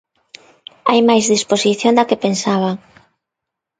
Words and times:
Hai 0.89 0.99
máis 1.09 1.25
disposición 1.33 1.93
da 1.95 2.07
que 2.09 2.21
pensaba. 2.25 2.71